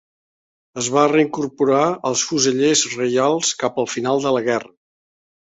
Es 0.83 0.87
va 0.95 1.03
reincorporar 1.11 1.83
als 2.11 2.25
Fusellers 2.29 2.83
Reials 2.97 3.55
cap 3.65 3.81
al 3.85 3.91
final 3.95 4.23
de 4.29 4.37
la 4.39 4.47
guerra. 4.53 4.75